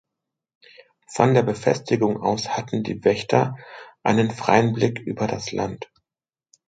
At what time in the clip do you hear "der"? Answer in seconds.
1.35-1.43